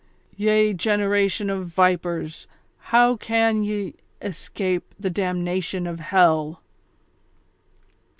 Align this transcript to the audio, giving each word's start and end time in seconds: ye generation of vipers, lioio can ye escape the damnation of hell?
ye 0.35 0.73
generation 0.73 1.47
of 1.47 1.67
vipers, 1.67 2.47
lioio 2.87 3.19
can 3.19 3.61
ye 3.61 3.93
escape 4.19 4.95
the 4.99 5.11
damnation 5.11 5.85
of 5.85 5.99
hell? 5.99 6.59